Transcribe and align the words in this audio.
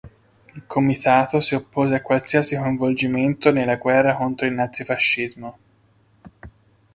Il 0.55 0.63
comitato 0.65 1.39
si 1.41 1.53
oppose 1.53 1.93
a 1.93 2.01
qualsiasi 2.01 2.57
coinvolgimento 2.57 3.51
nella 3.51 3.75
guerra 3.75 4.15
contro 4.15 4.47
il 4.47 4.53
nazifascismo. 4.53 5.57